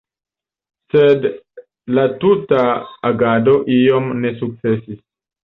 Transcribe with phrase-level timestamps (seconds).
[0.95, 1.27] Sed
[1.97, 2.65] la tuta
[3.11, 4.99] agado iom ne sukcesis.